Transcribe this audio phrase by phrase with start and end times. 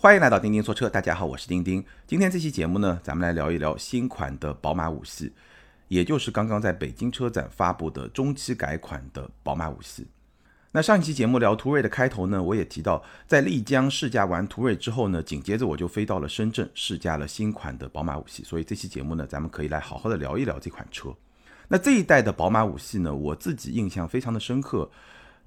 [0.00, 1.84] 欢迎来到钉钉说车，大家好，我是钉钉。
[2.06, 5.32] 今天这期节目呢，咱们来聊一聊新款的宝马五系，
[5.88, 10.06] 也就是刚刚在北京车展发布的中期改款的宝马五系。
[10.70, 18.44] 那上一期节目聊途锐的开头呢，我也提到，在丽江试驾完途锐之后呢，紧接着我就飞到了深圳试驾了新款的宝马五系。
[18.44, 21.12] 所以这期节目呢，咱们可以来好好的聊一聊这款车。
[21.66, 24.88] 那这一代的宝马五系呢，我自己印象非常的深刻。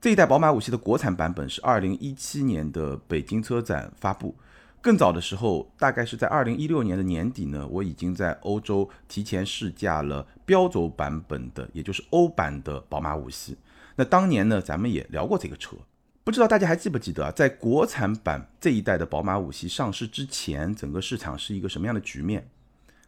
[0.01, 4.35] 这一代宝马五系的国产版本是二零一七年的北京车展发布，
[4.81, 13.55] 更早的时候，大概是在二零一六年的年底呢，我已经在欧洲提前试驾了标轴版本的，也就是欧版的宝马五系。
[13.95, 15.77] 那当年呢，咱们也聊过这个车，
[16.23, 17.29] 不知道大家还记不记得啊？
[17.29, 22.49] 在国产版这一代的宝马五系上市之前，整个市场是一个什么样的局面？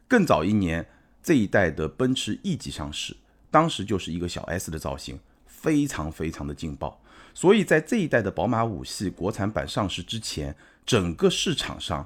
[0.08, 0.88] 更早一年，
[1.23, 3.18] 这一代的奔驰 E 级上市，
[3.50, 5.20] 当时就是一个小 S 的造型。
[5.63, 7.02] 非常非常的劲爆，
[7.34, 10.53] 所以在这一代的宝马五系国产版上市之前，
[10.86, 12.05] 整个市场上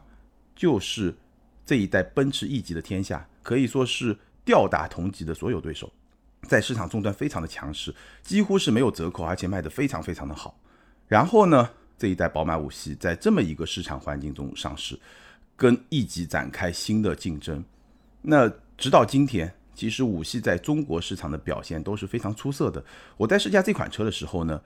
[0.55, 1.11] 就是
[1.65, 5.91] 这一代奔驰 E 级的天下，可以说是吊打同级的所有对手，
[6.43, 7.91] 在市场终端非常的强势，
[8.21, 10.55] 几乎是没有折扣，而且卖得非常非常的好。
[11.07, 14.99] 然后呢，这一代宝马五系在这么一个市场环境中上市，
[15.55, 17.65] 跟 E 级展开新的竞争，
[18.21, 19.51] 那直到今天。
[19.77, 22.83] 其实五系在中国市场的表现都是非常出色的。
[23.15, 24.59] 我在试驾这款车的时候呢，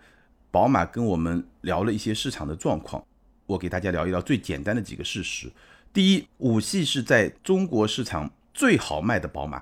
[0.50, 3.04] 宝马跟我们聊了一些市场的状况，
[3.46, 5.52] 我给大家聊一聊最简单的几个事实。
[5.92, 9.62] 第一，五系是在中国市场最好卖的宝马，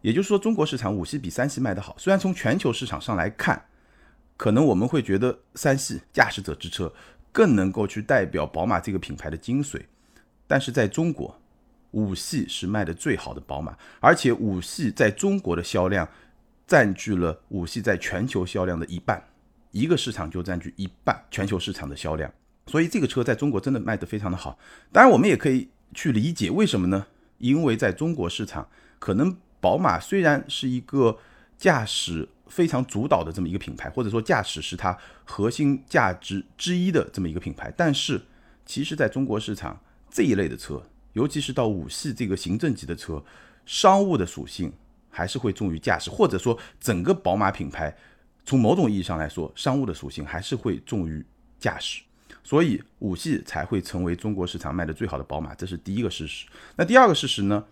[0.00, 1.94] 也就是说，中国市场五系比三系卖得好。
[1.98, 3.66] 虽然从全球市场上来看，
[4.38, 6.90] 可能我们会觉得三系驾驶者之车
[7.30, 9.82] 更能够去代表宝马这个品牌的精髓，
[10.46, 11.38] 但是在中国。
[11.96, 16.06] 五系是卖的最好的宝马，而且五系在中国的销量
[16.66, 19.24] 占据了五系在全球销量的一半，
[19.70, 22.30] 一个市场就占据一半全球市场的销量，
[22.66, 24.58] 所以这个车在中国真的卖得非常的好。
[24.92, 27.06] 当然，我们也可以去理解为什么呢？
[27.38, 31.18] 因为在中国市场，可能宝马虽然是一个
[31.56, 38.20] 驾驶非常主导的这么一个品牌，或者说驾驶是它核心价值之一的这么一个品牌，但是
[38.66, 39.80] 其实在中国市场
[40.10, 40.82] 这一类的车。
[41.16, 43.24] 尤其是到五系这个行政级的车，
[43.64, 44.70] 商务的属性
[45.08, 47.96] 还是会重于驾驶，或者说整个宝马品牌
[48.44, 51.24] 从某种意义上来说，商务的属性还是会重于
[51.58, 52.02] 驾驶，
[52.44, 56.46] 所以五系才会成为中国市场卖的最好的宝马，这是第一个事实。
[56.76, 57.64] 那第二个事实呢？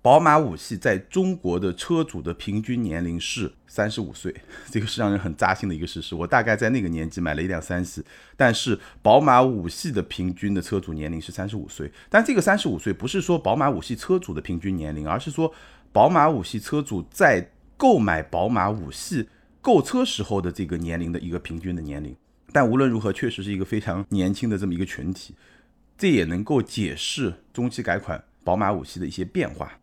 [0.00, 4.32] 宝马五系在中国的车主的平均年龄是三十五岁，
[4.70, 6.14] 这个是让人很扎心的一个事实。
[6.14, 8.02] 我大概在那个年纪买了一辆三系，
[8.36, 11.90] 但是宝马五系的平均的车主年龄是三十五岁。
[12.08, 15.52] 但这个三十五岁不是说宝马五系车主的平均年龄，而是说
[15.92, 19.28] 宝马五系车主在购买宝马五系
[19.60, 22.16] 购车时候的这个年龄的一个平均的年龄。
[22.52, 25.34] 但无论如何，确实是一个非常年轻的这么一个群体，
[25.98, 29.78] 这也能够解释中期改款宝马五系的一些变化。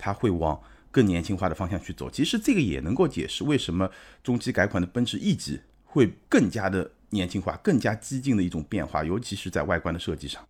[0.00, 3.88] 它会往更年轻化的方向去走，其实这个也能够解释为什么
[4.24, 10.44] 中期改款的奔驰 E 级会更加的年轻化、更加激进的一种变化，尤其是在外观的设计上。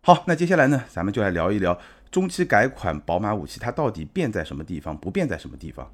[0.00, 1.78] 好，那接下来呢，咱们就来聊一聊
[2.10, 5.90] 中期改款宝马五系它到底变在什么地方，不变在什么地方，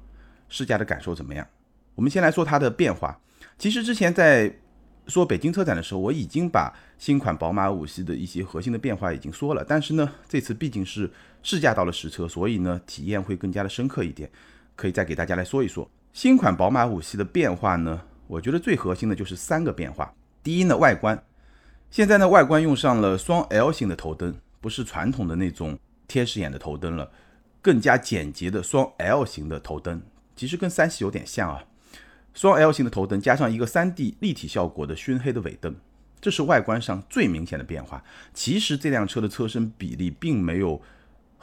[0.47, 1.47] 试驾的感受怎么样？
[1.95, 3.19] 我们先来说它的变化。
[3.57, 4.53] 其实之前在
[5.07, 11.09] 说北京车展的时候，我已经把新款宝马五系的一些核心的变化已经说了，但是呢，这次毕竟是
[11.43, 14.31] 试驾到了实车，所以呢，体验会更加的深刻一点，
[14.75, 18.01] 可以再给大家来说一说新款宝马五系的变化呢。
[18.27, 20.11] 我觉得最核心的就是三个变化。
[20.41, 21.21] 第一呢，外观，
[21.91, 25.77] 现在呢，外观用上了双 L 型的头灯，不是传统的那种
[26.07, 27.11] 天使眼的头灯了，
[27.61, 30.01] 更加简洁的双 L 型的头灯，
[30.35, 31.63] 其实跟三系有点像啊。
[32.33, 35.75] 双 L 型的头灯加上一个 3D 立体效果的熏黑的尾灯，
[36.19, 38.03] 这是外观上最明显的变化。
[38.33, 40.81] 其实这辆车的车身比例并没有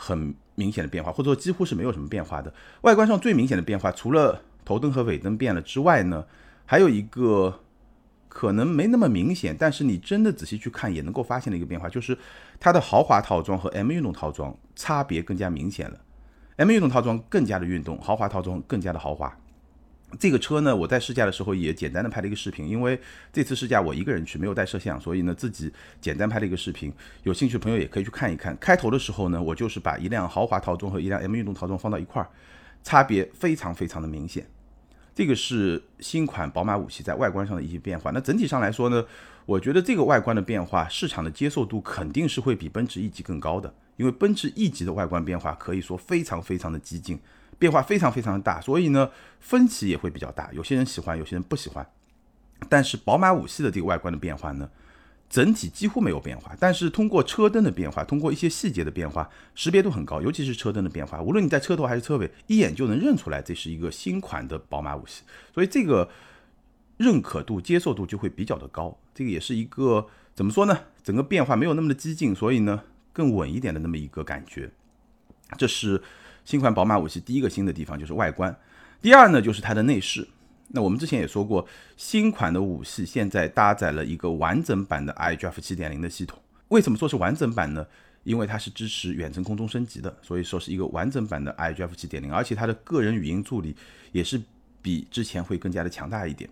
[0.02, 2.50] 很明显的变化，或者说几乎是没有什么变化的。
[2.80, 6.24] 外观上最明显的变化，除了头灯和尾灯变了之外呢，
[6.64, 7.60] 还有一个
[8.28, 12.16] 可能没那么明显，但是你真的仔细去看也能够发现的一个变化，就是
[12.58, 16.00] 它的豪华套装和 M 运动套装差别更加明显了。
[16.56, 19.36] M 运动套装更加的运动，豪华套装更加的豪华。
[20.18, 22.98] 这个车呢，我在试驾的时候也简单的拍了一个视频，因为
[23.32, 26.92] 这次试驾我一个人去，没有带摄像，所以呢自己简单拍了一个视频。
[27.22, 28.56] 有兴趣的朋友也可以去看一看。
[28.58, 32.28] 开头的时候呢，我就是把一辆豪华套装和一辆 M 运动套装放到一块儿，
[32.82, 34.46] 差别非常非常的明显。
[35.14, 38.10] 这个是新款宝马五系在外观上的一些变化。
[38.10, 39.04] 那整体上来说呢，
[39.44, 47.18] 我觉得这个外观的变化，市场的接受度肯定是会比奔驰 E 级更高的，因为奔驰 E 级的外观变化可以说非常非常的激进。
[47.60, 49.08] 变化非常非常大，所以呢，
[49.38, 50.50] 分歧也会比较大。
[50.52, 51.86] 有些人喜欢，有些人不喜欢。
[52.68, 54.68] 但是宝马五系的这个外观的变化呢，
[55.28, 65.22] 整体几乎没有变化，但是通过车灯的变化，通过一些细节的变化，识别度很高，尤其是车灯的变化，无论你在车头还是车尾，一眼就能认出来这是一个新款的宝马五系，
[65.54, 66.10] 所以这个
[66.96, 68.98] 认可度、接受度就会比较的高。
[69.14, 70.76] 这个也是一个怎么说呢？
[71.02, 74.70] 整个变化没有那么的激进，所以呢更稳一点的那么一个感觉。
[75.58, 76.02] 这是
[76.50, 78.52] 新款宝马五系第一个新的地方，就是外观。
[79.00, 80.26] 第二呢，就是它的内饰。
[80.66, 81.64] 那我们之前也说过，
[81.96, 86.36] 新款的五系现在搭载了一个完整版的 iDrive 7.0的系统。
[86.66, 87.86] 为什么说是完整版呢？
[88.24, 93.76] 因为它是支持远程空中升级的，所以说是一个完整版的 iDrive 7.0，而且它的个人语音助理
[94.10, 94.42] 也是
[94.82, 96.50] 比之前会更加的强大一点。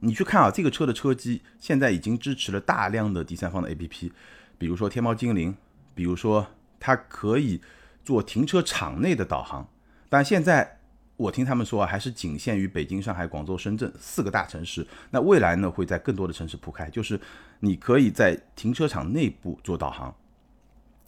[0.00, 4.12] 你去看啊，这个车的车机现在已经支持了大量的第三方的 APP，
[4.58, 5.56] 比如说天猫精灵，
[5.94, 6.46] 比如说
[6.78, 7.58] 它可以
[8.06, 9.68] 做停车场内的导航，
[10.08, 10.72] 但现在。
[11.18, 14.86] 我听他们说，还是仅限于北京、上海、广州、深圳四个大城市。
[15.10, 16.90] 那未来呢，会在更多的城市铺开。
[16.90, 17.18] 就是
[17.60, 20.14] 你可以在停车场内部做导航，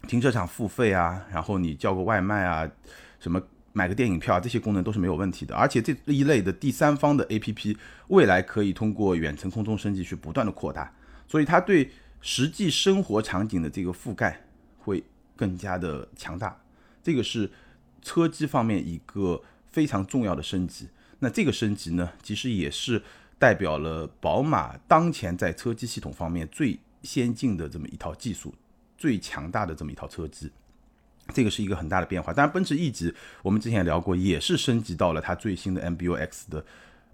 [0.06, 2.66] 停车场付费啊，然后你叫个外卖啊，
[3.20, 3.38] 什么
[3.74, 5.54] 买个电影票啊，这些功能都是没有问题的。
[5.54, 10.90] 而且这一类的第三方的 APP，未来可以通过远程空中升级去不断的扩大，
[11.26, 11.90] 所以它对
[12.22, 14.40] 实际生活场景的这个覆盖
[14.78, 15.04] 会
[15.36, 16.58] 更加的强大。
[17.08, 17.50] 这个是
[18.02, 19.42] 车机方面一个。
[19.70, 20.88] 非常重要的升级，
[21.18, 23.00] 那这个升级呢，其实也是
[23.38, 28.52] 代表了宝马当前在车机系统方面最先进的这么一套技术，
[28.96, 30.50] 最强大的这么一套车机，
[31.34, 32.32] 这个是一个很大的变化。
[32.32, 36.64] 当然，奔驰 E 级我们之前也聊过，也是升级到了它最新的 MBUX 的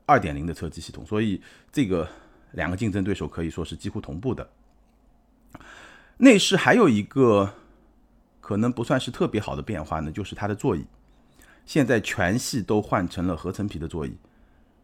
[0.06, 1.42] 二点零的车机系统，所以
[1.72, 2.08] 这个
[2.52, 4.48] 两个竞争对手可以说是几乎同步的。
[6.18, 7.52] 内饰还有一个
[8.44, 10.84] 可能不算是特别好的变化呢，就是它的座椅。
[11.64, 14.14] 现在全系都换成了合成皮的座椅，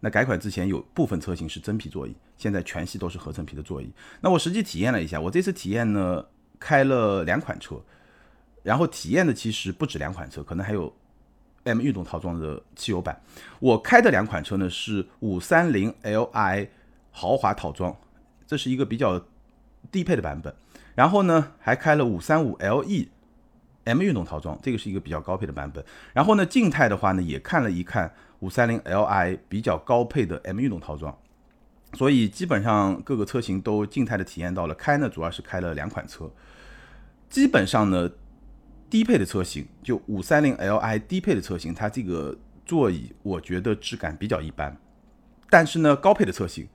[0.00, 3.92] 那改款之前有部分车型是真皮座椅，现在全系都是合成皮的座椅。
[4.22, 6.24] 那我实际体验了一下，我这次体验呢
[6.58, 7.78] 开了两款车，
[8.62, 10.90] 然后体验的其实不止两款车，可能还有
[11.64, 13.20] M 运动套装的汽油版。
[13.58, 16.68] 我开的两款车呢是五三零 Li
[17.10, 17.94] 豪华套装，
[18.46, 19.22] 这是一个比较
[19.92, 20.54] 低配的版本，
[20.94, 23.08] 然后呢还开了五三五 LE。
[23.84, 25.84] M 运动套装，这个是一个比较高配的版本。
[26.12, 31.16] 然后呢，静态的话呢，也看了一看五三零 Li 比较高配的 M 运动套装。
[31.94, 34.74] 所以基本上各个车型都静态的体验到了。
[34.74, 36.30] 开呢，主要是开了两款车。
[37.28, 38.10] 基本上呢，
[38.88, 42.36] 低配的车型就五三零 Li 低配的车型，它这个
[42.66, 44.76] 座椅我觉得质感比较一般。
[45.48, 46.68] 但是呢，高配的车型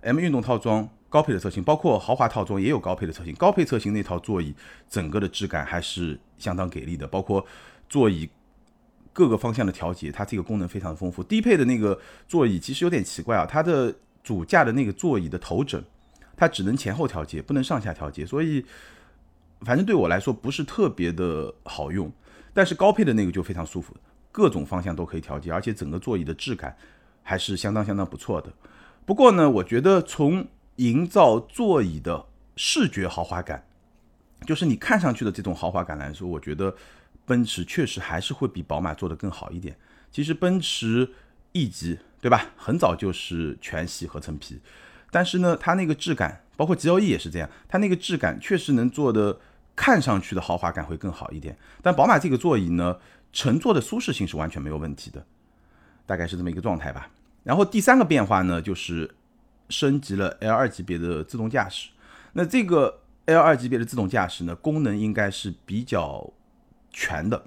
[0.00, 0.88] M 运动套装。
[1.12, 3.34] 高配的车型，包括豪华套装也有高配的车型。
[3.34, 4.54] 高配车型那套座椅，
[4.88, 7.06] 整个的质感还是相当给力的。
[7.06, 7.44] 包括
[7.86, 8.26] 座椅
[9.12, 11.22] 各个方向的调节，它这个功能非常丰富。
[11.22, 13.94] 低配的那个座椅其实有点奇怪啊，它的
[14.24, 15.84] 主驾的那个座椅的头枕，
[16.34, 18.24] 它只能前后调节，不能上下调节。
[18.24, 18.64] 所以，
[19.60, 22.10] 反正对我来说不是特别的好用。
[22.54, 23.94] 但是高配的那个就非常舒服，
[24.30, 26.74] 各种方向都可以调节，而且整个座椅的质感
[27.22, 28.50] 还是相当相当不错的。
[29.04, 30.46] 不过呢，我觉得从
[30.76, 32.24] 营造座椅的
[32.56, 33.64] 视觉豪华感，
[34.46, 36.74] 就是你看上去的这种豪华感来说，我觉得
[37.26, 39.76] 奔驰确实还是会比宝马做的更好一点。
[40.10, 41.10] 其实奔驰
[41.52, 44.60] E 级对吧，很早就是全系合成皮，
[45.10, 49.38] 但是呢，它那个质感，包括 GLE 也是这样，它那个质感确实能做的
[49.76, 51.56] 看上去的豪华感会更好一点。
[51.82, 52.98] 但宝马这个座椅呢，
[53.32, 55.24] 乘坐的舒适性是完全没有问题的，
[56.06, 57.10] 大概是这么一个状态吧。
[57.44, 59.10] 然后第三个变化呢，就是。
[59.72, 61.88] 升级了 L 二级别的自动驾驶，
[62.34, 66.30] 那这个 L 二级别的自动驾驶呢，功能应该是比较
[66.90, 67.46] 全的。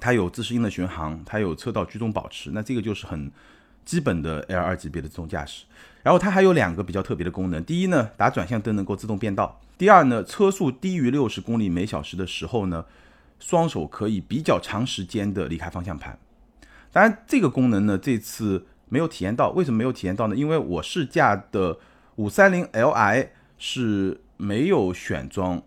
[0.00, 3.30] 它有自适应的巡航，它有车道居中保持，那这个就是很
[3.84, 5.64] 基本的 L 二级别的自动驾驶。
[6.02, 12.84] 然后它还有两个比较特别的功能，第一呢，打转向灯能够自动变道；第二呢，车速低于六十公里每小时的时候呢，
[13.38, 16.18] 双手可以比较长时间的离开方向盘。
[16.90, 18.66] 当然，这个功能呢，这次。
[18.90, 20.36] 没有体验到，为什么没有体验到呢？
[20.36, 21.78] 因为我试驾的
[22.16, 25.62] 五三零 Li 是没有选装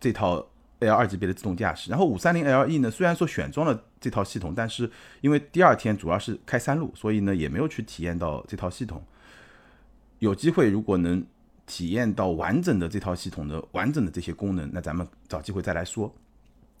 [0.00, 0.44] 这套
[0.80, 4.90] L 二级别的自动驾驶，然后五三零 LE 呢，虽然说选装了这套系统，但是
[5.20, 9.02] 因为第二天主要是开山路，所以呢也没有去体验到这套系统。
[10.20, 11.24] 有机会如果能
[11.66, 16.14] 体验到完整的这套系统的完整的这些功能，那咱们找机会再来说。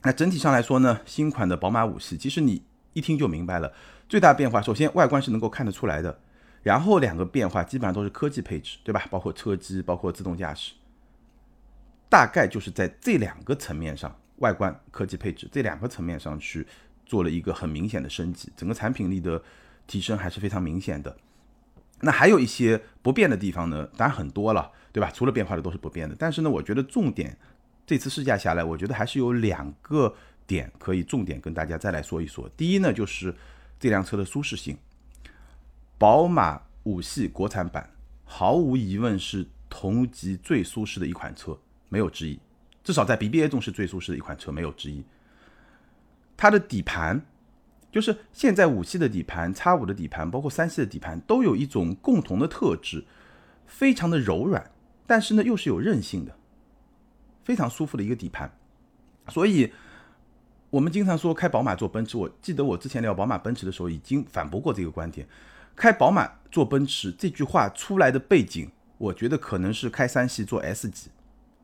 [0.02, 2.62] 那整体上来说呢，新款的宝马五系，其实你
[2.92, 3.72] 一听就明白了。
[4.08, 6.20] 最大变化，首先外观是能够看得出来的，
[6.62, 9.06] 然后两个变化基本上都是科技配置，对吧？
[9.10, 10.74] 包括车机，包括自动驾驶，
[12.08, 16.66] 大概就是在这两个层面上，外观、科技配置这两个层面上去
[17.06, 19.40] 做了一个很明显的升级，整个产品力的
[19.86, 21.16] 提升还是非常明显的。
[22.00, 25.10] 那还有一些不变的地方呢，当然很多了，对吧？
[25.14, 26.16] 除了变化的都是不变的。
[26.18, 27.36] 但是呢，我觉得重点
[27.86, 30.14] 这次试驾下来，我觉得还是有两个
[30.50, 32.48] 点可以重点跟大家再来说一说。
[32.56, 33.32] 第一呢，就是
[33.78, 34.76] 这辆车的舒适性，
[35.96, 37.88] 宝马五系国产版
[38.24, 41.56] 毫无疑问是同级最舒适的一款车，
[41.88, 42.36] 没有之一。
[42.82, 45.04] 至少在 BBA 中是最舒适的一款车，没有之一。
[46.36, 47.24] 它的底盘。
[47.92, 53.04] 就是现在五系的底盘、叉五的底盘，包括三系的底盘，都有一种共同的特质，
[53.66, 54.70] 非常的柔软，
[55.08, 56.36] 但是呢又是有韧性的，
[57.42, 58.48] 非常舒服的一个底盘。
[59.26, 59.72] 所以，
[60.70, 62.16] 我们经常说开宝马坐奔驰。
[62.16, 65.26] 我记得我之前聊宝马奔驰的时候，已经反驳过这个观点。
[65.74, 71.10] 开宝马坐奔驰这句话出来的背景，我觉得可能是开三系做 S 级，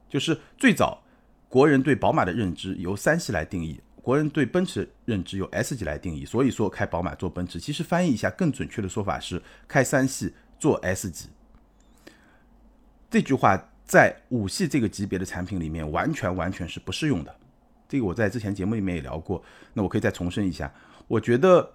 [0.08, 1.02] 就是最早
[1.48, 3.80] 国人对宝马的认知由三系来定义。
[4.02, 11.28] 国人对奔驰认知由 S 级来定义，所以说开宝马坐奔驰，其实翻译一下更准确的说法是开三系坐 S 级。
[13.10, 17.36] 这句话在五系这个级别的产品里面完全完全是不适用的。
[17.88, 19.42] 这个我在之前节目里面也聊过，
[19.74, 20.72] 那我可以再重申一下。
[21.08, 21.74] 我觉得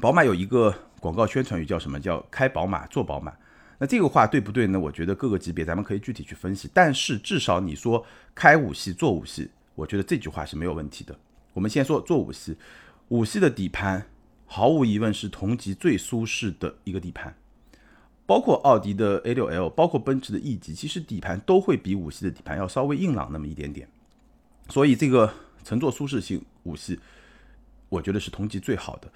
[0.00, 1.98] 宝马有一个广告宣传语叫什么？
[1.98, 3.32] 叫开宝马坐宝马。
[3.80, 4.78] 那这个话对不对呢？
[4.78, 6.68] 我觉得各个级别咱们可以具体去分析。
[6.74, 11.16] 但是至少你说开五系坐五系，我觉得这句话是没有问题的。
[11.52, 12.56] 我们先说做五系，
[13.08, 14.06] 五系的底盘
[14.46, 17.36] 毫无疑问是同级最舒适的一个底盘，
[18.26, 23.88] 包括奥迪的 A6L，包括奔驰的 E 级，其实底盘都会比五系的底盘要稍微硬朗那么一点点。
[24.68, 25.32] 所以这个
[25.64, 26.98] 乘坐舒适性，五系
[27.88, 29.10] 我觉得是同级最好的。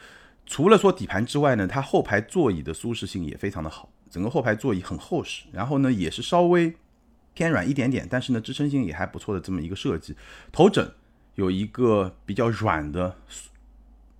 [0.46, 6.74] 除了说底盘之外呢，它后排座椅的舒适性也非常的好，整个后排座椅很厚实，然后呢也是稍微
[7.34, 10.16] 偏软一点点，但是呢支撑性也还不错的这么一个设计，
[10.50, 10.90] 头枕。
[11.34, 13.16] 有一个比较软的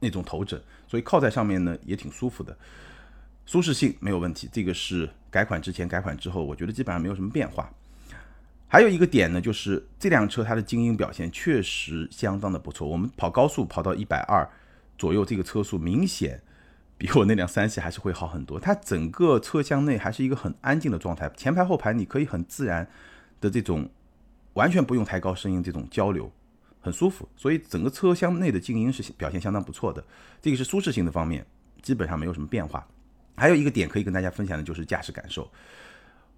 [0.01, 0.59] 那种头枕，
[0.89, 2.57] 所以靠在上面呢也挺舒服的，
[3.45, 4.49] 舒适性没有问题。
[4.51, 7.71] 这个是改款之前、改款之后，我觉得基本上没有什么变化。
[8.73, 12.89] 还有一个点呢，就是这辆车它的静音表现确实相当的不错。
[12.89, 14.49] 我们跑高速跑到一百二
[14.97, 16.41] 左右，这个车速明显
[16.97, 18.59] 比我那辆三系还是会好很多。
[18.59, 22.89] 它整个车厢内还是一个很安静的状态，前排后排你可以很自然
[23.43, 23.91] 的这种
[24.55, 26.33] 完全不用抬高声音这种交流。
[26.81, 30.03] 很舒服，所以整个车厢内的静音是表现相当不错的。
[30.41, 31.47] 这个是舒适性的方面，
[31.83, 32.89] 基本上没有什么变化。
[33.37, 35.47] 还有一个点可以跟大家分享的就是驾驶感受。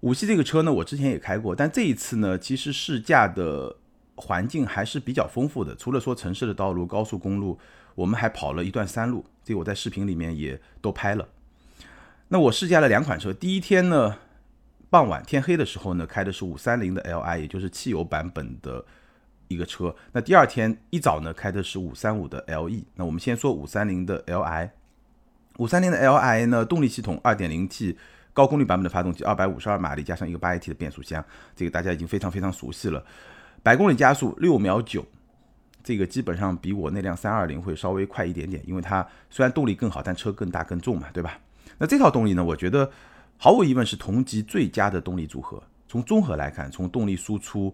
[0.01, 3.75] 五系这个车呢，我之前也开过，但这一次呢，其实试驾的
[4.15, 5.75] 环境还是比较丰富的。
[5.75, 7.57] 除了说城市的道路、高速公路，
[7.95, 11.27] 我们还跑了一段山路，这个我在视频里面也都拍了。
[12.27, 14.17] 那我试驾了两款车，第一天呢，
[14.89, 18.85] 傍晚天黑的时候呢，开的是五三零的 Li，也就是汽油版本的。
[19.47, 22.83] 一个车，那第二天一早呢，开的是五三五的 LE。
[22.95, 24.69] 那我们先说五三零的 Li，
[25.59, 27.95] 五三零的 Li 呢，动力系统二点零 T
[28.35, 31.25] 高功率版本的发动机，二百五十二马力加上一个八 AT 的变速箱，
[31.55, 33.03] 这个大家已经非常非常熟悉了。
[33.63, 35.03] 百公里加速六秒九，
[35.81, 41.39] 这个基本上比我那辆三二零会稍微快一点点，因为它虽然动力更好，但车更大更重嘛，对吧？
[41.79, 42.91] 那这套动力呢，我觉得
[43.37, 45.63] 毫无疑问是同级最佳的动力组合。
[45.87, 47.73] 从综合来看，从动力输出，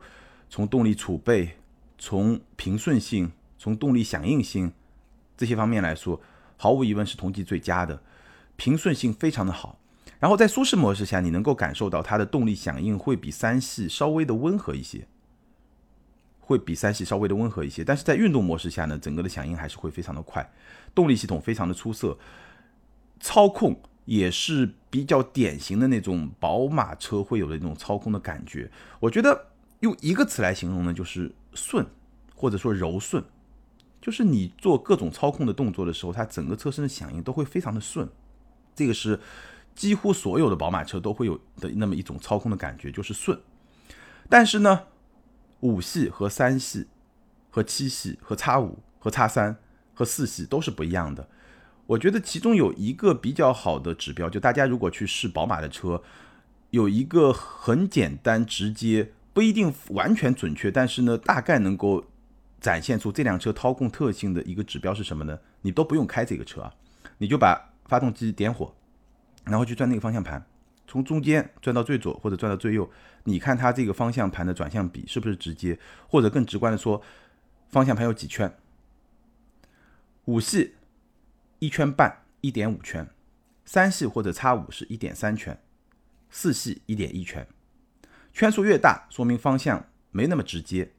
[0.49, 1.57] 从动力储备。
[2.03, 4.73] 从平顺性、从动力响应性
[5.37, 6.19] 这些方面来说，
[6.57, 8.01] 毫无疑问是同级最佳的，
[8.55, 9.77] 平顺性非常的好。
[10.21, 15.05] 然后在舒适模式下，你能够感受到它的动力响应会比三系稍微的温和一些，
[16.39, 17.83] 会比三系稍微的温和一些。
[17.83, 20.49] 但是在运动模式下呢，整个的响应还是会非常的快，
[20.95, 22.17] 动力系统非常的出色，
[23.19, 28.71] 操控也是比较典型的那种宝马车会有的那种操控的感觉。
[29.01, 29.47] 我觉得
[29.81, 31.29] 用一个词来形容呢，就是。
[31.53, 31.85] 顺，
[32.33, 33.21] 或者说柔顺，
[34.01, 38.07] 就是你做各种操控的动作的时候，它整个车身的响应都会非常的顺。
[38.73, 39.19] 这个是
[39.75, 43.39] 几乎所有的宝马车都会有的那么一种操控的感觉，就是顺。
[44.29, 44.83] 但是呢，
[45.61, 46.87] 五系和三系
[47.49, 49.57] 和七系和叉五和叉三
[49.93, 51.27] 和四系都是不一样的。
[51.87, 56.01] 我觉得其中有一个比较好的指标，就大家如果去试宝马的车，
[56.69, 59.11] 有一个很简单直接。
[59.33, 62.03] 不一定完全准确，但是呢，大概能够
[62.59, 65.39] 展现出这辆车操控特性的一个指标是什么呢？
[65.61, 66.73] 你都不用开这个车啊，
[67.17, 68.75] 你就把发动机点火，
[69.45, 70.45] 然后去转那个方向盘，
[70.87, 72.89] 从中间转到最左或者转到最右，
[73.23, 75.77] 你看它这个方向盘的转向比是不是直接？
[76.07, 77.01] 或者更直观的说，
[77.69, 78.53] 方向盘有几圈？
[80.25, 80.75] 五系
[81.59, 83.05] 一圈半，一点五圈；
[83.65, 85.55] 三系或者叉五是一点三圈；
[86.29, 87.45] 四系一点一圈。
[88.33, 90.89] 圈数越大，说明方向没那么直接；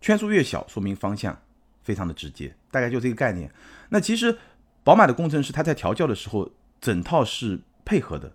[0.00, 1.42] 圈数越小，说明方向
[1.82, 2.54] 非常的直接。
[2.70, 3.50] 大概就这个概念。
[3.88, 4.38] 那其实
[4.84, 6.50] 宝马的工程师他在调教的时候，
[6.80, 8.34] 整套是配合的。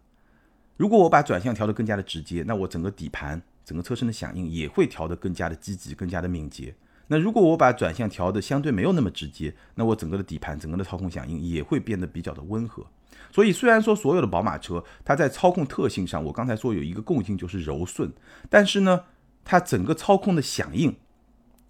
[0.77, 6.73] 如果我把转向调得更加的直接，那我整个底盘、整个车身的响应也会调得更加的积极、更加的敏捷。
[7.05, 12.83] 那如果我把转向调的相对没有那么直接，那我整个的底盘、整个的操控响应也会变得比较的温和。
[13.31, 18.11] 所以虽然说所有的宝马车它在操控特性上，我刚才说有一个共性就是柔顺，
[18.49, 19.03] 但是呢，
[19.43, 20.95] 它整个操控的响应，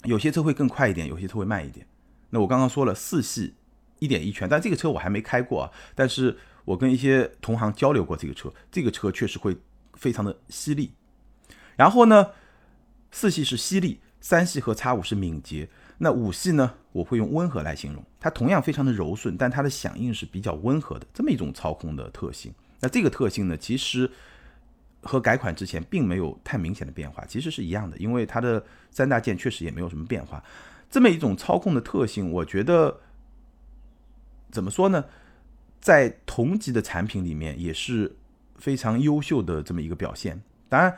[0.05, 1.85] 有些车会更快一点，有些车会慢一点。
[2.29, 3.55] 那我刚刚说了四系
[3.99, 6.37] 一点一拳，但这个车我还没开过啊，但是。
[6.65, 9.57] 我跟一些同行交流过这个车，这个车确实会
[9.93, 10.91] 非常的犀利。
[11.75, 12.31] 然后呢，
[13.11, 18.03] 四系是犀利，三系和叉五是敏捷，那五系呢，我会用温和来形容。
[18.19, 22.53] 它同样非常的柔顺，但它的响应是比较温和的，这么一种操控的特性。
[22.79, 24.09] 那这个特性呢，其实
[25.01, 30.43] 和改款之前并没有太明显的变化，其实是一样的，因为它的三大件确实也没有什么变化。
[30.89, 32.99] 这么一种操控的特性，我觉得
[34.51, 35.03] 怎么说呢？
[35.81, 38.15] 在同级的产品里面也是
[38.57, 40.39] 非常优秀的这么一个表现。
[40.69, 40.95] 当然，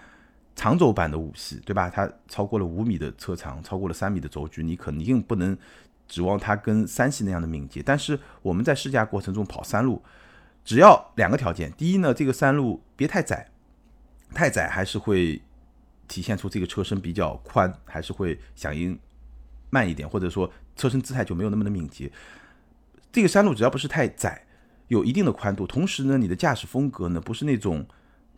[0.55, 1.89] 长轴版的五系，对吧？
[1.89, 5.57] 它超过了五米的车长，超过了三米的轴距，你肯定不能
[6.07, 7.81] 指望它跟三系那样的敏捷。
[7.81, 10.03] 但是我们在试驾过程中跑山路，
[10.65, 13.49] 只要两个条件：第一呢，这个山路别太窄，
[14.33, 15.41] 太窄还是会
[16.09, 18.99] 体现出这个车身比较宽，还是会响应
[19.69, 22.11] 慢一点，或者说车身姿态就没有那么的敏捷。
[23.13, 24.45] 这个山路只要不是太窄。
[24.87, 27.85] 有一定的宽度，同时呢，你的驾驶风格呢不是那种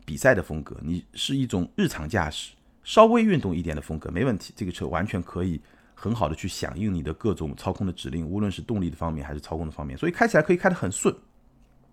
[0.05, 4.53] 比赛的风格，你是一种日常驾驶，稍微运动一点的风格，没问题。
[4.55, 5.59] 这个车完全可以
[5.93, 11.13] 很好的去响应你的各种操控的指令，无论是动力的方面还是操控的方面，所以开起来可以开得很顺。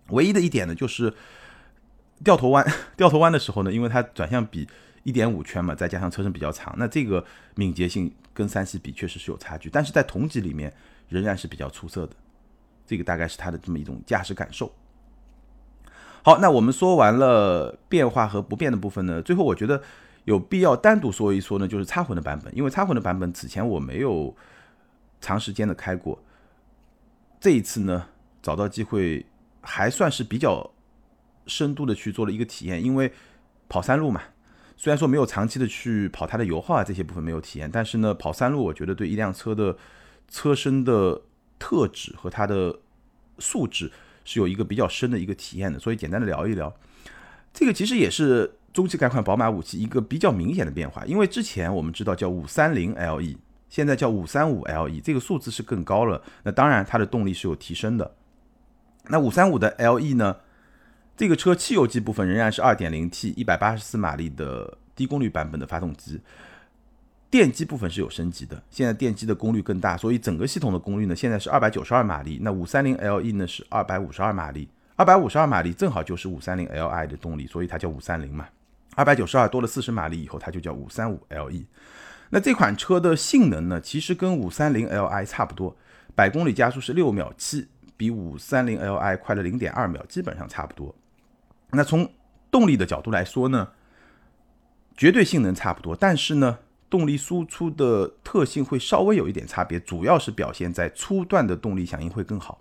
[0.08, 1.12] 唯一的一点呢，就是
[2.22, 2.64] 掉头弯，
[2.96, 4.68] 掉头弯的时候呢，因为它转向比
[5.02, 10.72] 一点五圈嘛，再加上车身比较长，那这个敏捷性跟三系比确实是有差距，但是在同级里面
[11.08, 12.16] 仍然是比较出色的。
[12.92, 14.70] 这个大概是它的这么一种驾驶感受。
[16.22, 19.82] 好，那我们说完了变化和不变的部分呢，最后我觉得
[20.24, 24.36] 有必要单独说一说呢，就是插混的版本，因为插混的版本此前我没有
[25.22, 26.22] 长时间的开过，
[27.40, 28.08] 这一次呢
[28.42, 29.24] 找到机会
[29.62, 30.70] 还算是比较
[31.46, 33.10] 深度的去做了一个体验，因为
[33.70, 34.20] 跑山路嘛，
[34.76, 39.74] 虽然说没有长期的去跑它的油耗啊这些部分没有体验，但是呢跑山路我觉得对一辆车的
[40.28, 41.22] 车身的。
[41.62, 42.76] 特质和它的
[43.38, 43.88] 素质
[44.24, 46.74] 是有一个比较深的一个体验的，所以简单的聊一聊，
[47.54, 53.36] 这个其实也是中期改款宝马五系一个比较明显的变化，因为之前我们知道叫五三零 LE，
[53.68, 58.16] 现在叫五三五 LE，这个数字是更高了，那当然它的动力是有提升的。
[59.08, 60.36] 那五三五的 LE 呢，
[61.16, 66.20] 这个车汽油机部分仍然是二点零 T 一百八十四马力的低功率版本的发动机。
[67.32, 72.38] 电机部分是有升级的，现在电机的功率更大，所以整个系统的功率呢，现在是二百九十二马力。
[72.42, 78.46] 那五三零 LE 呢是二百五十二马力，二百五十二马力正好就是五三零 Li 的动力，所以它叫五三零嘛。
[78.96, 81.64] 二百九十二多了四十马力以后，它就叫五三五 LE。
[82.28, 85.74] 那这款车的性能呢，其实跟五三零 Li 差不多，
[86.14, 87.66] 百公里加速是六秒七，
[87.96, 90.94] 比五三零 Li 快了零点二秒，基本上差不多。
[91.70, 92.06] 那从
[92.50, 93.70] 动力的角度来说呢，
[94.98, 96.58] 绝对性能差不多，但是呢。
[96.92, 102.60] 动力输出的特性会稍微有一点差别，主要是表现在初段的动力响应会更好。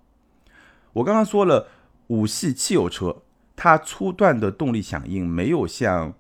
[0.94, 1.68] 我刚刚说了，
[2.08, 3.24] 五系汽油车
[3.58, 6.14] 它初段的动力响应没有像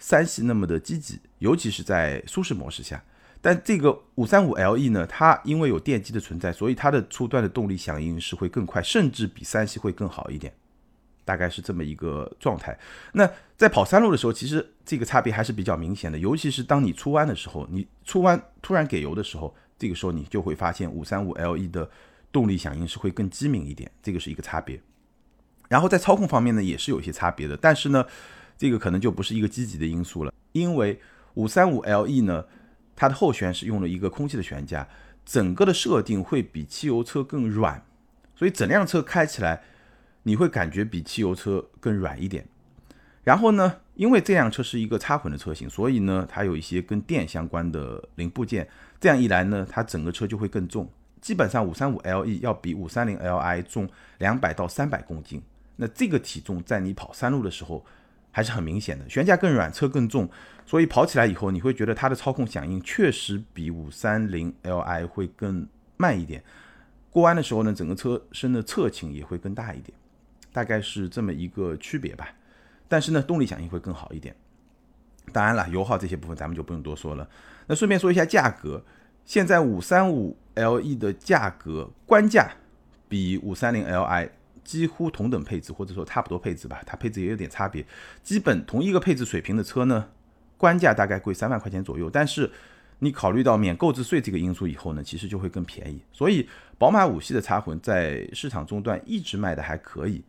[0.00, 3.00] 三系那么的积极，尤其是在舒适模式下。
[3.40, 10.52] 但这个五三五 LE 呢，它因为有电机的存在，所以它的初段的动力响应是会更快，甚至比三系会更好一点。
[11.24, 12.76] 大概是这么一个状态。
[13.12, 21.88] 那在跑山路的时候，其实这个差别还是比较明显的，尤其是当你出弯的时候，你出弯突然给油的时候，这个时候你就会发现五三五 LE 的
[22.32, 24.80] 动力响应是会更机敏一点，这个是一个差别。
[25.68, 28.04] 然后在操控方面呢，也是有一些差别的，但是呢，
[28.58, 31.00] 这个可能就不是一个积极的因素了，因为
[31.34, 32.44] 五三五 LE 呢，
[32.96, 34.86] 它的后悬是用了一个空气的悬架，
[35.24, 37.82] 整个的设定会比汽油车更软，
[38.34, 39.62] 所以整辆车开起来。
[40.24, 42.46] 你会感觉比汽油车更软一点，
[43.24, 48.68] 然后呢，因为这辆车是一个插混的车型，所以呢，它有一些跟电相关的零部件，
[49.00, 50.88] 这样一来呢，它整个车就会更重，
[51.20, 55.42] 基本上五三五 LE 要比五三零 Li 重两百到三百公斤，
[55.76, 57.84] 那这个体重在你跑山路的时候
[58.30, 60.30] 还是很明显的，悬架更软，车更重，
[60.64, 66.42] 所以跑起来以后你会觉得它的操控响应确实比五三零 Li 会更慢一点，
[67.10, 69.92] 过弯的时候呢，整个车身的侧倾也会更大一点。
[70.52, 72.28] 大概是这么一个区别吧，
[72.86, 74.36] 但是呢，动力响应会更好一点。
[75.32, 77.28] 当然了，油耗这些部分咱们就不用多说了。
[77.66, 78.84] 那顺便说一下价格，
[79.24, 82.50] 现在五三五 LE 的价格官价
[83.08, 84.28] 比五三零 Li
[84.64, 87.86] 几乎同等配置或者说差不多配置吧，它配置也有点差别，
[88.22, 90.08] 基本同一个配置水平的车呢，
[90.58, 92.50] 官价大概贵三万块钱左右，但是
[92.98, 96.00] 你考虑到免购置税这个因素以后呢，其实就会更便宜。
[96.12, 100.22] 所以宝马五系的插混在市场中段一直卖的还可以。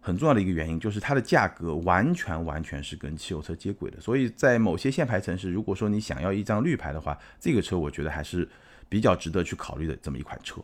[0.00, 8.48] 很重要的一个原因就是它的价格完全完全是跟汽油车接轨的，所以在某些限牌城市，如果说你想要一张绿牌的话，这个车我觉得还是
[8.88, 10.62] 比较值得去考虑的这么一款车。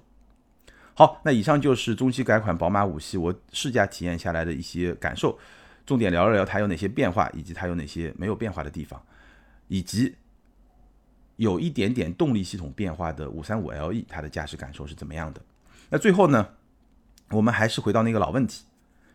[0.95, 5.37] 好，那以上就是中期改款宝马五系我试驾体验下来的一些感受，
[5.85, 9.05] 重点聊了聊它有哪些变化，以及它有哪些没有变化的地方，
[9.67, 10.15] 以及
[11.37, 15.43] 有一点点动力系统变化的五三五 LE 它的驾驶感受是怎么样的。
[15.91, 16.49] 那最后呢，
[17.31, 18.65] 我们还是回到那个老问题。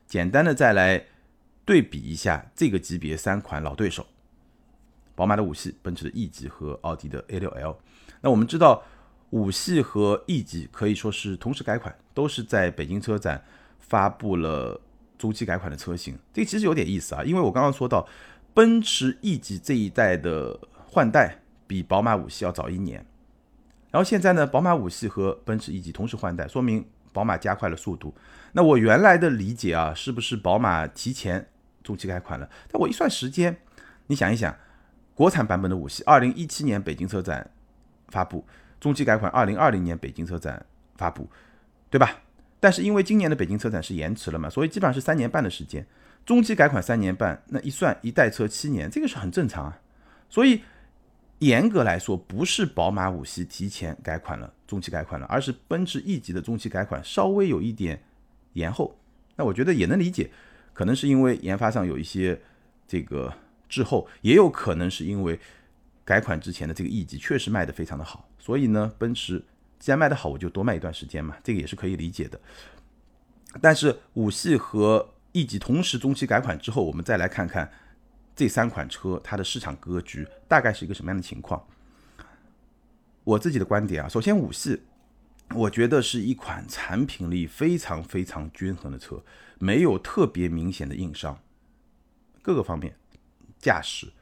[0.09, 1.05] 简单的再来
[1.63, 4.07] 对比一下这个级别三款老对手：
[5.13, 7.75] 宝马的五系、奔驰的 E 级和奥迪的 A6L。
[8.21, 8.83] 那我们知道，
[9.29, 13.45] 五系和 E 级可以说是同时改款，都是在北京车展
[13.79, 14.81] 发布了
[15.19, 16.17] 中期改款的车型。
[16.33, 18.07] 这个其实有点意思啊，因为我刚刚说到，
[18.55, 23.05] 奔驰 E 级这一代的换代比宝马五系要早一年，
[23.91, 26.83] 然后现在呢，宝马五系和奔驰 E 级同时换代，说明。
[27.11, 28.13] 宝马加快了速度，
[28.53, 31.47] 那我原来的理解啊，是不是宝马提前
[31.83, 32.49] 中期改款了？
[32.71, 33.57] 但我一算时间，
[34.07, 34.55] 你想一想，
[35.13, 37.49] 国产版本的五系，二零一七年北京车展
[38.07, 38.45] 发布，
[38.79, 40.65] 中期改款二零二零年北京车展
[40.97, 41.29] 发布，
[41.89, 42.21] 对吧？
[42.59, 45.85] 但是因为今年的北京车展是延迟了嘛，所以基本上是三年半的时间，
[46.25, 49.79] 中期改款三年半，那一算一代车七年，这个是很正常啊，
[50.29, 50.61] 所以。
[51.39, 57.97] 严格来说，不是宝马五系提前改款了，中期改款了，而是奔驰 E 级的中期改款稍微有一点
[58.59, 58.95] 延后。
[59.37, 60.29] 那我觉得也能理解，
[60.73, 62.39] 可能是因为研发上有一些
[62.85, 63.33] 这个
[63.67, 65.39] 滞后，也有可能是因为
[66.03, 69.43] 改款之前的这个 E 级确实卖的非常的好，所以呢，奔驰
[69.79, 72.39] 既然卖的好，我就多卖一段时间嘛，这个也是可以理解的。
[73.61, 77.71] 但是五系和 E 级同时中期改款之后，我们再来看看。
[78.35, 81.61] 这三款车它的市场格局大概是一个什么样的情况？
[83.25, 84.81] 我自己的观点啊，首先五系，
[85.55, 89.23] 我觉得是一款产品力非常非常均衡的车，
[89.57, 91.39] 没有特别明显的硬伤，
[92.41, 92.95] 各个方面，
[93.57, 94.13] 驾驶、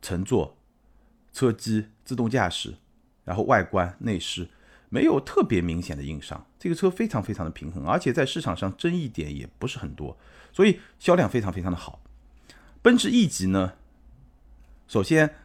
[0.00, 0.56] 乘坐、
[1.32, 2.74] 车机、自动驾驶，
[3.24, 4.48] 然后外观内饰，
[4.88, 10.18] 没有特别明显的硬伤，这个车非常非常的平衡，而且在市场上争议点也不是很多，
[10.52, 12.02] 所以销量非常非常的好。
[12.82, 13.74] 奔驰 E 级呢？
[14.88, 15.36] 首先，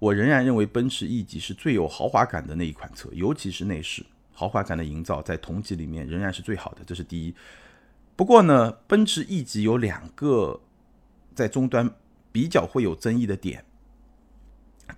[0.00, 7.34] 我仍然认为奔驰 E 级是最有豪华感的那一款车，尤其是内饰豪华感的营造，在同级里面仍然是最好的，这是第一。
[8.16, 10.60] 不过呢，奔驰 E 级有两个
[11.34, 11.88] 在终端
[12.32, 13.64] 比较会有争议的点。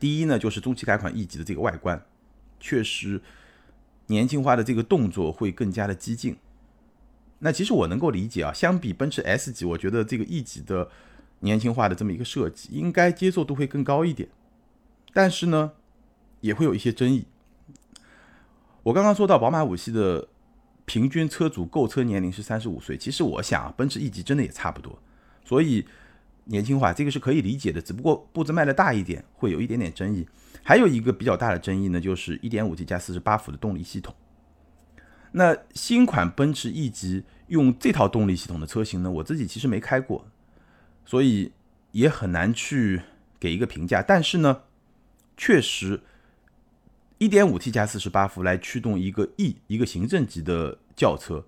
[0.00, 2.00] 第一呢，就是中期改款 E 级的这个外观，
[2.58, 3.20] 确实
[4.06, 6.36] 年轻化的这个动作会更加的激进。
[7.40, 10.88] 那其实我能够理解啊，相比奔驰 S 级，我觉得这个 E 级的。
[11.44, 14.28] 年轻化的这么一个设计，应该接受度会更高一点，
[15.12, 15.72] 但是呢，
[16.40, 17.27] 也会有一些争议。
[18.83, 20.29] 我刚刚说到宝马五系的
[20.85, 24.98] 平均车主购车年龄是三十五岁，其实我想啊，奔驰 E 级真的也差不多，
[25.44, 25.87] 所以
[26.44, 30.27] 年轻化这个是可以理解的，只不过步子迈的大一点，会有一点点争议。
[30.64, 34.14] 还有一个比较大的争议呢，就是一点五 T 加四十八伏的动力系统。
[35.33, 40.27] 那新款奔驰 E 级用这套动力系统的车型呢，我自己其实没开过。
[41.05, 41.51] 所以
[41.90, 43.03] 也很难去
[43.40, 44.62] 给一个评价，但是呢，
[45.44, 46.00] 确实
[47.18, 51.44] ，1.5T 加48伏来驱动一个 E 一个行政级的轿车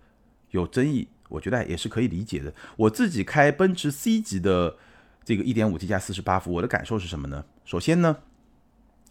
[0.51, 2.53] 有争议，我觉得也是可以理解的。
[2.77, 4.77] 我自己开奔驰 C 级的
[5.23, 7.45] 这个 1.5T 加48伏，我的感受是什么呢？
[7.65, 8.17] 首先呢，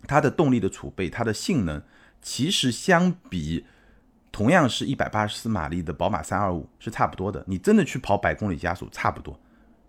[0.05, 1.81] 它的动力的储备，它的性能，
[2.21, 3.65] 其实相比
[4.33, 7.41] 同样是一百八十四马力的宝马325是差不多的。
[7.47, 9.39] 你真的去跑百公里加速，差不多。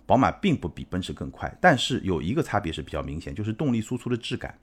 [0.07, 4.57] 宝马并不比奔驰更快，但是有一个差别是比较明显，就是动力输出的质感。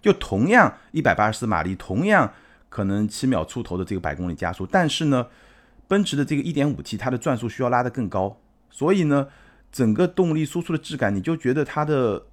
[0.00, 2.32] 就同样一百八十四马力，同样
[2.68, 5.26] 可能七秒出头的这个百公里加速，但是呢，
[5.88, 9.28] 奔驰的这个一点五 T 它的转速需要拉得更高，所以呢，
[9.70, 12.26] 整个动力输出的质感你就觉得它的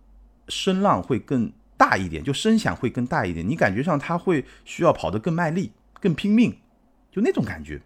[0.48, 6.58] 声浪会更大一点，就声响会更大一点，你感觉上它会需要跑得更卖力、更拼命，
[7.12, 7.82] 就那种感觉，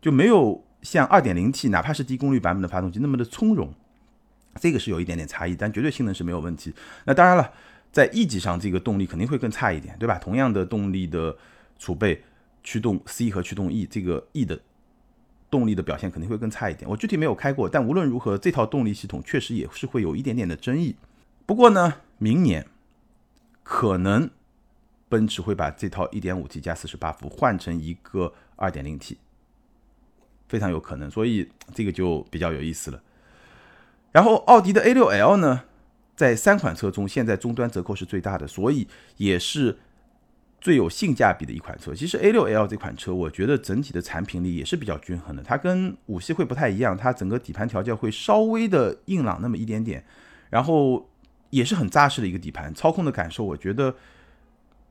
[0.00, 3.72] 就没有像二点零 T 哪怕是低功率版本的发动机那么的从容。
[4.60, 6.74] 这个是有一点点差异，但绝对性能是没有问题。
[7.04, 7.52] 那当然了，
[7.90, 10.18] 在 E 级上，这个动力肯定会更差一点，对吧？
[10.18, 11.36] 同样的动力的
[11.78, 12.22] 储备，
[12.62, 14.60] 驱动 C 和驱动 E，这个 E 的
[15.50, 16.88] 动力的表现肯定会更差一点。
[16.88, 20.96] 我具体没有开过，但无论如何，这套动力系统确实也是会有一点点的争议。
[21.46, 22.66] 不过呢，明年
[23.62, 24.28] 可能
[25.08, 29.16] 奔驰会把这套 1.5T 加48伏换成一个 2.0T，
[30.46, 33.02] 非常有可能，所以这个就比较有意思了。
[34.12, 35.64] 然后奥迪的 A6L 呢，
[36.18, 39.78] 在三款车中，现在终端折扣是最大的，所以也是
[40.60, 41.94] 最有性价比的一款车。
[41.94, 45.44] 其实 A6L 这款车，我觉得整体的产品力也是比较均衡的。
[45.44, 50.04] 它跟五系会不太一样，它整个底盘调教会稍微的硬朗那么一点点，
[50.50, 51.08] 然后
[51.50, 53.94] 也是很扎实的一个底盘，操控的感受，我觉得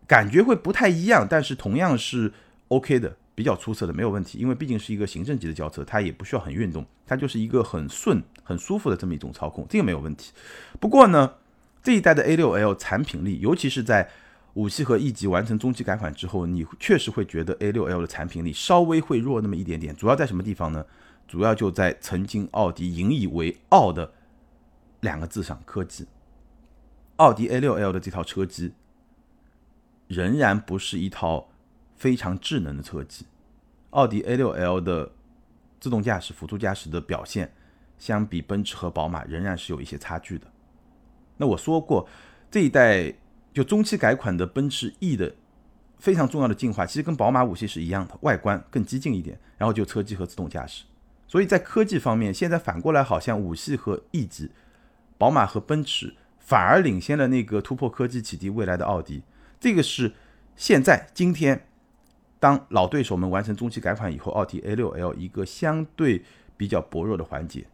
[0.07, 2.31] 感觉会不太一样，但是同样是
[2.69, 3.17] OK 的。
[3.37, 10.31] 比较出色的没有问题，因为毕竟是一个行政级的轿车，它也不需要很运动，它就是一个很顺、很舒服的这么一种操控，这个没有问题。
[10.79, 11.33] 不过呢，
[11.83, 14.09] 这一代的 A6L 产品力，尤其是在
[14.53, 19.95] 五系和 E 级完成中期改款之后，你确实会觉得 A6L 的产品力稍微会弱那么一点点。
[19.95, 20.85] 主要在什么地方呢？
[21.27, 24.13] 主要就在曾经奥迪引以为傲的
[25.01, 26.07] 两个字上——科技。
[27.17, 28.71] 奥迪 A6L 的这套车机
[30.07, 31.49] 仍然不是一套。
[31.97, 33.25] 非常智能的车机，
[33.89, 35.11] 奥迪 A6L 的
[35.79, 37.51] 自动驾驶、辅助驾驶的表现，
[37.97, 40.47] 相比奔驰和宝马仍然是有一些差距的。
[41.37, 42.07] 那我说过，
[42.49, 43.13] 这一代
[43.53, 45.35] 就中期改款的奔驰 E 的
[45.97, 50.83] 非常重要的进化，其实跟宝马五系是一样的，外观更激进一点，然后就车机和自动驾驶。
[51.27, 54.51] 所以在科技方面，现在反过来好像五系和 E 级，
[55.17, 59.23] 宝马和奔驰反而领先了那个突破科技、启迪未来的奥迪。
[59.59, 60.13] 这个是
[60.55, 61.63] 现在今天。
[62.39, 66.23] 当老对手们完成中期改款以后，奥迪 A6L 一个相对
[66.55, 67.65] 比较薄弱的环节，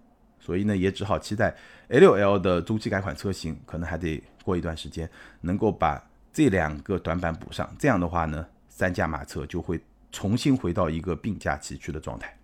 [0.43, 1.55] 所以呢，也只好期待
[1.87, 6.03] A6L 的中期改款车型可能还得过一段时间，能够把
[6.33, 7.73] 这两个短板补上。
[7.79, 9.79] 这样的话呢，三驾马车就会
[10.11, 12.37] 重新回到一个并驾齐驱的状态。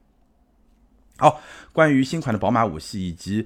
[1.18, 1.42] 好，
[1.74, 3.46] 关于新款的宝马五系以及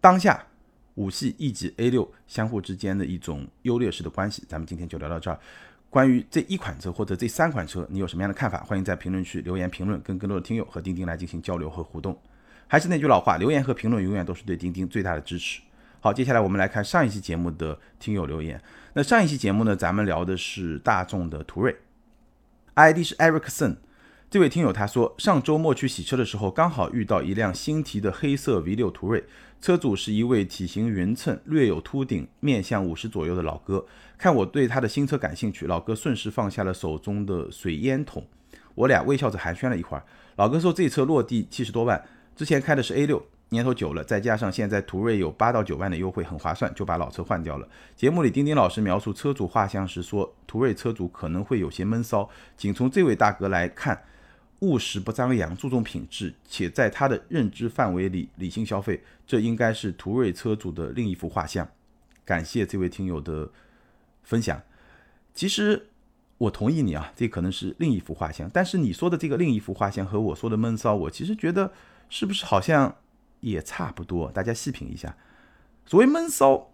[0.00, 0.46] 当下
[0.94, 5.36] 五系 E 级 A6 相互之间的一种优劣势的关系，咱们今天就聊到这儿。
[5.90, 8.62] 关于这一款车或者这三款车，你有什么样的看法？
[8.62, 12.16] 欢迎在评论区留言评论，跟更多的听友和钉钉来进行交流和互动。
[12.72, 15.60] 还是那句老话，留言和评论永远都是对钉钉最大的支持。
[16.00, 18.58] 好，接下来我们来看上一期节目的听友留言。
[18.94, 21.76] 那上一期节目呢，咱们聊的是大众的途锐
[22.76, 23.76] ，ID 是 Ericson。
[24.30, 29.22] 这位听友他说，上周末去洗车的时候，刚好遇到一辆新提的黑色 V6 途锐，
[29.60, 33.84] 车主是一位体型匀称、略有秃顶、面向五十左右的老哥。
[34.16, 38.26] 看我对他的新车感兴趣，老哥顺势放下了手中的水烟筒，
[38.74, 40.02] 我俩微笑着寒暄了一会儿。
[40.36, 42.02] 老哥说这车落地七十多万，
[42.34, 47.68] 之前开的是 A6，年头久了，再加上现在途锐有八到九万的优惠，很划算，就把老车换掉了。
[47.94, 54.02] 节目里丁丁老师描述车主画像时说，途锐车主可能会有些闷骚，仅从这位大哥来看。
[54.60, 61.68] 务实不张扬，注重品质，且在他的认知范围里理性消费，这应该是途锐车主的另一幅画像。
[62.24, 63.50] 感谢这位听友的
[64.22, 64.62] 分享。
[65.34, 65.88] 其实
[66.38, 68.48] 我同意你啊，这可能是另一幅画像。
[68.54, 71.72] 但是你说的这个另一幅画像和我说的闷骚，我其实觉得
[72.12, 72.94] 是不是好像
[73.40, 74.30] 也差不多？
[74.30, 75.16] 大家细品一下，
[75.86, 76.68] 所谓闷骚。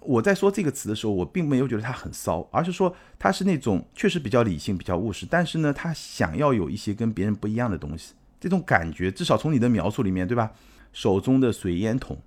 [0.00, 8.12] 我在说这个词的时候，我并没有觉得他很骚，而是说他是那种确实比较理性、比较务实，但是呢，他想要有一些跟别人不一样的东西。
[8.38, 10.52] 这种感觉，至少从你的描述里面，对吧？
[10.92, 12.18] 手中的水烟筒，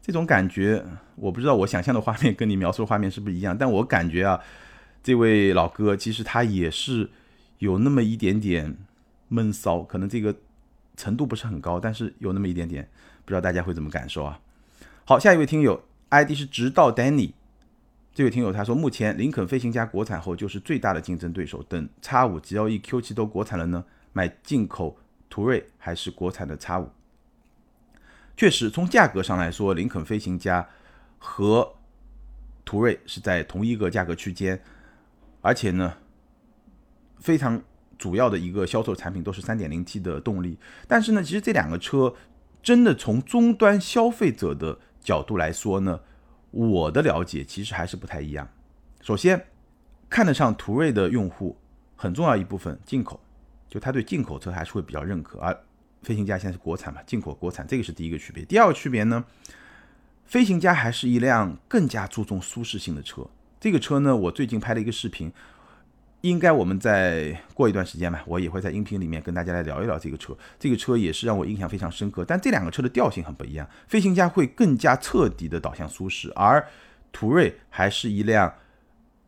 [0.00, 0.84] 这种感觉，
[1.16, 4.40] 我不知道我想象的画面跟你描述的画面是不是一样，但我感觉啊，
[5.02, 7.10] 这位老哥其实他也是
[7.58, 8.76] 有那么一点点
[9.26, 10.36] 闷骚，可能这个
[10.98, 12.86] 程度不是很高，但是有那么一点点，
[13.24, 14.38] 不知道大家会怎么感受啊？
[15.06, 15.82] 好，下一位听友。
[16.10, 17.32] ID 是直到 Danny，
[18.14, 21.62] 这位听友他说，目前林肯飞行家国产后就是最大的竞争对手。
[21.62, 26.90] 等 X 五、GLE、Q 七都国产了呢，买进口途锐还是国产的 X 五？
[28.36, 30.66] 确实，从价格上来说，林肯飞行家
[31.18, 31.74] 和
[32.64, 34.62] 途锐是在同一个价格区间，
[35.42, 35.98] 而且呢，
[37.18, 37.60] 非常
[37.98, 40.56] 主要的一个销售产品都是 3.0T 的动力。
[40.86, 42.14] 但是呢，其实这两个车
[42.62, 46.00] 真的从终端消费者的角度来说呢，
[46.50, 48.48] 我的了解其实还是不太一样。
[49.02, 49.46] 首先，
[50.08, 51.56] 看得上途锐的用户，
[51.96, 53.20] 很重要一部分进口，
[53.68, 55.38] 就他对进口车还是会比较认可。
[55.40, 55.58] 而
[56.02, 58.44] 飞行家现在是国产嘛，进口国产，这个是第一个区别。
[58.44, 59.24] 第二个区别呢，
[60.24, 63.26] 飞行家还是一辆更加注重舒适性的车。
[63.60, 65.32] 这个车呢，我最近拍了一个视频。
[66.22, 70.36] 应该我们再过一段时间吧，我也会在音频里面跟大家来聊一聊这个车。
[70.58, 72.24] 这个车也是让我印象非常深刻。
[72.24, 76.66] 但这两个车的调性很不一样，飞行家会更加彻底的导向舒适，而
[77.12, 78.52] 途锐还是一辆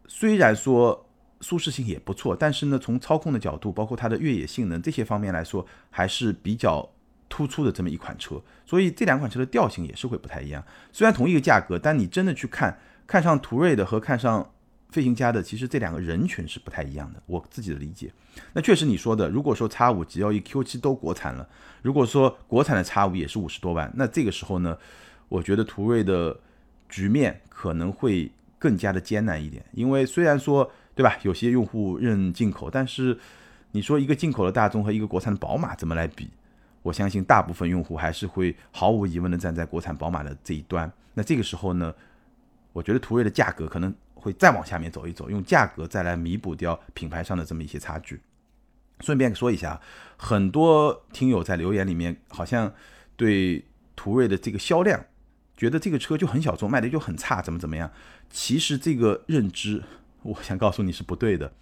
[0.09, 1.07] 虽然说
[1.41, 6.91] 舒适性也不错，但是呢，从操控的角度，包括它的越野性能这些方面来说，还是比较
[7.29, 8.43] 突出的这么一款车。
[8.67, 10.63] 所以这两款车的调性也是会不太一样。
[10.93, 14.53] 虽然同一个价格，但你真的去看看上途锐的和看上
[14.91, 17.23] 飞行家的，其实这两个人群是不太一样的。
[17.27, 18.13] 我自己的理解，
[18.53, 21.49] 那确实你说的，如果说叉五 G 幺一 Q 七都国产了，
[21.83, 24.77] 如果说国产的叉五也是五十多万，那这个时候呢，
[25.29, 26.39] 我觉得途锐的
[26.89, 29.65] 局面可能会更加的艰难一点。
[29.73, 33.19] 因为虽然说，对吧，有些用户认进口，但是
[33.73, 36.29] 你说一个进口的大众和一个国产的宝马怎么来比？
[36.83, 40.91] 我相信大部分用户还是会毫无疑问的站在国产宝马的这一端。
[41.13, 41.95] 那这个时候呢，
[42.73, 48.21] 我觉得途锐的价格可能会再往下面走一走，用价格再来弥补掉品牌上的这么一些差距。
[49.01, 49.81] 顺便说一下，
[50.17, 52.73] 很多听友在留言里面好像
[53.17, 53.65] 对
[53.97, 55.07] 途锐的这个销量，
[55.57, 57.91] 觉得这个车就很小众，卖的就很差，怎么怎么样？
[58.29, 59.83] 其实这个认知，
[60.23, 61.53] 我想告诉你是不对的。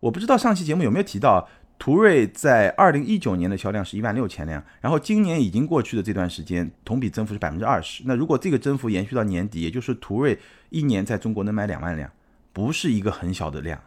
[0.00, 1.48] 我不知道上期节目有没有提到。
[1.82, 8.04] 途锐在二零一九年的销量是一万六千辆，然后今年已经过去的这段时间，同比增幅是百分之二十。
[8.06, 10.38] 那如果这个增幅延续到年底，也就是途锐
[10.70, 12.08] 一年在中国能卖两万辆，
[12.52, 13.80] 不是一个很小的量。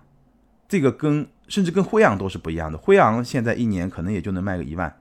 [0.67, 2.77] 这个跟甚至跟辉昂都是不一样的。
[2.77, 4.93] 辉昂现在一年可能也就能卖个一万，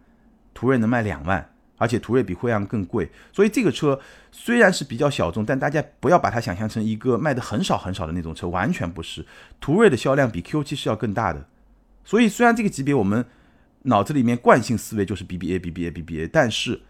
[0.55, 3.11] 途锐能卖两万，而且途锐比辉昂更贵。
[3.33, 3.99] 所以这个车
[4.31, 9.27] 虽然是比较小众，但大家不要把它想象成一个卖的很少很少的那种车，完全不是。
[9.59, 11.45] 途锐的销量比 Q7 是要更大的。
[12.05, 13.25] 所以，虽然这个级别我们
[13.83, 16.81] 脑子里面惯性思维就是 BBA、BBA、BBA，但是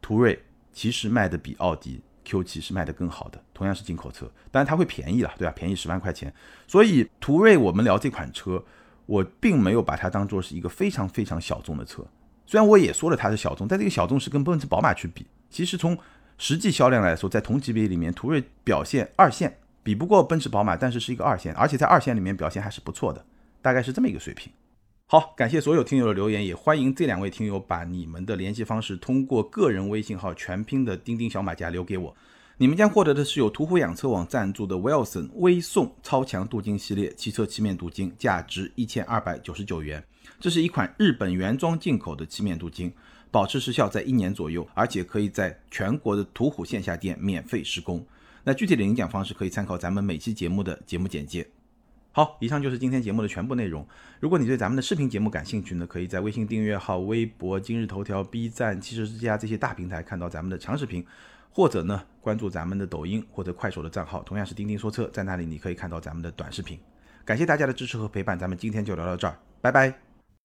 [0.00, 5.52] 途锐其实卖的比奥迪 Q7 是卖的更好的，同样是进口车，当然它会便宜了，对吧？
[5.56, 6.32] 便宜十万块钱。
[6.66, 8.62] 所以途锐，我们聊这款车，
[9.06, 12.04] 我并没有把它当做是一个非常非常小众的车。
[12.46, 15.96] 虽然我也说了它是小众，但这个小众是跟奔驰、宝马去比，其实从
[16.36, 23.24] 实际销量来说，在同级别里面，途锐表现二线，比不过奔驰、宝马，但是是一个二线，而且在二线里面表现还是不错的。
[23.60, 24.52] 大概是这么一个水平。
[25.06, 32.14] 好，感谢所有听友的留言，也欢迎这两位听友把你们的联系方式通过个人微信号全拼的钉钉小马甲留给我。
[32.58, 40.04] 你们将获得的是由途虎养车网赞助的 Wilson 微送超强镀金系列汽车漆面镀金，价值一千二百九十九元。
[40.40, 42.92] 这是一款日本原装进口的漆面镀金，
[43.30, 48.04] 保持时效在一年左右，而且可以在全国的途虎线下店免费施工。
[48.44, 51.46] 那具体的领奖方式可以参考咱们每期节目的节目简介。
[52.18, 53.86] 好，以上就是今天节目的全部内容。
[54.18, 61.06] 如果你对咱们的视频节目感兴趣呢，可以在微信订阅号、微博、今日头条、B 站、汽车之家这些大平台看到咱们的长视频，
[61.52, 66.76] 或者呢关注咱们的抖音或者快手的账号，同样是钉钉说车，在那里你可以看到咱们的短视频。
[67.24, 70.07] 感谢大家的支持和陪伴，咱们今天就聊到这儿，拜拜。